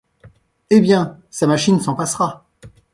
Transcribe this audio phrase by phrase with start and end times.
[0.71, 1.19] Eh bien!
[1.29, 2.47] sa machine s’en passera.